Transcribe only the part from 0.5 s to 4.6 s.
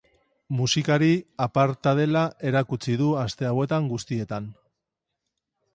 Musikari aparta dela erakutsi du aste hauetan guztietan.